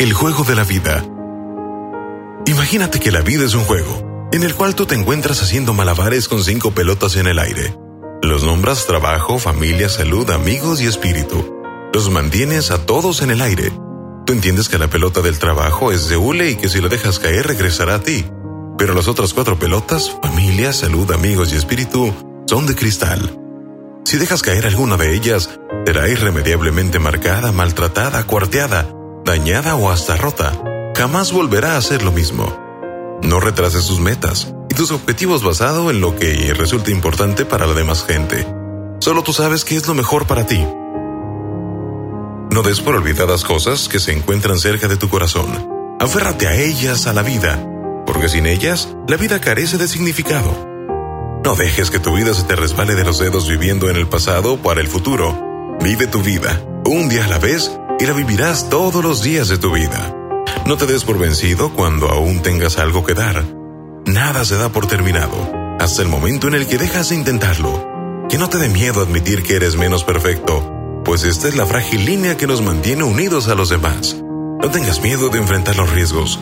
[0.00, 1.04] El juego de la vida.
[2.46, 6.26] Imagínate que la vida es un juego, en el cual tú te encuentras haciendo malabares
[6.26, 7.76] con cinco pelotas en el aire.
[8.22, 11.54] Los nombras trabajo, familia, salud, amigos y espíritu.
[11.92, 13.74] Los mantienes a todos en el aire.
[14.24, 17.18] Tú entiendes que la pelota del trabajo es de hule y que si la dejas
[17.18, 18.24] caer regresará a ti.
[18.78, 22.14] Pero las otras cuatro pelotas, familia, salud, amigos y espíritu,
[22.46, 23.38] son de cristal.
[24.06, 28.88] Si dejas caer alguna de ellas, será irremediablemente marcada, maltratada, cuarteada,
[29.30, 30.60] dañada o hasta rota.
[30.96, 32.58] Jamás volverá a ser lo mismo.
[33.22, 37.74] No retrases tus metas y tus objetivos basado en lo que resulta importante para la
[37.74, 38.44] demás gente.
[38.98, 40.66] Solo tú sabes qué es lo mejor para ti.
[42.50, 45.46] No des por olvidadas cosas que se encuentran cerca de tu corazón.
[46.00, 47.64] Aférrate a ellas, a la vida,
[48.06, 50.50] porque sin ellas, la vida carece de significado.
[51.44, 54.56] No dejes que tu vida se te resbale de los dedos viviendo en el pasado
[54.56, 55.78] para el futuro.
[55.80, 57.70] Vive tu vida, un día a la vez,
[58.00, 60.16] y la vivirás todos los días de tu vida.
[60.66, 63.44] No te des por vencido cuando aún tengas algo que dar.
[64.06, 68.26] Nada se da por terminado, hasta el momento en el que dejas de intentarlo.
[68.28, 72.04] Que no te dé miedo admitir que eres menos perfecto pues esta es la frágil
[72.04, 74.16] línea que nos mantiene unidos a los demás.
[74.62, 76.38] No tengas miedo de enfrentar los riesgos.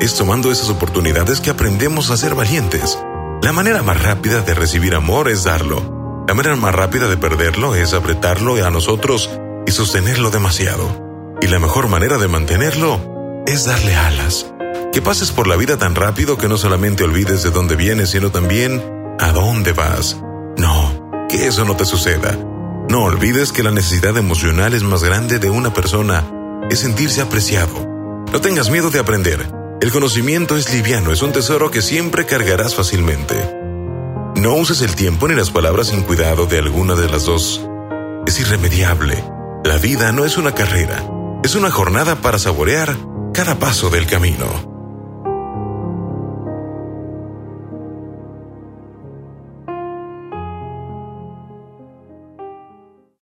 [0.00, 2.98] Es tomando esas oportunidades que aprendemos a ser valientes.
[3.42, 6.24] La manera más rápida de recibir amor es darlo.
[6.28, 9.30] La manera más rápida de perderlo es apretarlo a nosotros
[9.66, 11.01] y sostenerlo demasiado.
[11.42, 14.46] Y la mejor manera de mantenerlo es darle alas.
[14.92, 18.30] Que pases por la vida tan rápido que no solamente olvides de dónde vienes, sino
[18.30, 18.80] también
[19.18, 20.16] a dónde vas.
[20.56, 22.38] No, que eso no te suceda.
[22.88, 26.24] No olvides que la necesidad emocional es más grande de una persona,
[26.70, 27.88] es sentirse apreciado.
[28.32, 29.50] No tengas miedo de aprender.
[29.80, 33.34] El conocimiento es liviano, es un tesoro que siempre cargarás fácilmente.
[34.36, 37.66] No uses el tiempo ni las palabras sin cuidado de alguna de las dos.
[38.28, 39.24] Es irremediable.
[39.64, 41.04] La vida no es una carrera,
[41.42, 42.96] es una jornada para saborear
[43.34, 44.71] cada paso del camino.